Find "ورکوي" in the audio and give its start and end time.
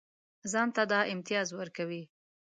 1.59-2.03